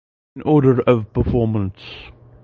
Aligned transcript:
In 0.35 0.41
order 0.41 0.81
of 0.89 1.13
performance. 1.13 2.09